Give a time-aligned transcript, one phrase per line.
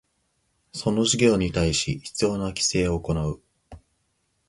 [0.73, 3.39] その事業に対し必要な規制を行う